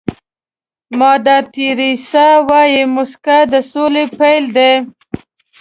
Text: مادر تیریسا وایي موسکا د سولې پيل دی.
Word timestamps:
مادر 0.99 1.41
تیریسا 1.53 2.27
وایي 2.47 2.81
موسکا 2.95 3.37
د 3.51 3.53
سولې 3.71 4.05
پيل 4.19 4.43
دی. 4.55 4.71